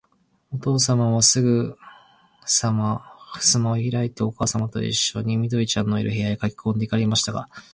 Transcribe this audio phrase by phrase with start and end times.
[0.51, 1.77] おとうさまは、すぐ
[2.47, 3.03] さま
[3.35, 7.47] ふすまをひらいて、おかあさまといっしょに、緑ちゃんのいる、部屋へかけこんで行かれましたが、